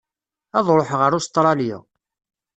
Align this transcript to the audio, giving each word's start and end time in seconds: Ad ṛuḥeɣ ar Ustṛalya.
Ad 0.57 0.67
ṛuḥeɣ 0.77 1.01
ar 1.03 1.13
Ustṛalya. 1.19 1.77